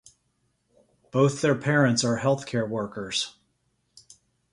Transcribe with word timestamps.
Both 1.11 1.41
their 1.41 1.53
parents 1.53 2.03
are 2.03 2.17
healthcare 2.21 2.67
workers. 2.67 3.35